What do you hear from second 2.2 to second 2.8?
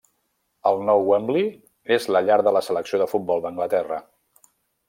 llar de la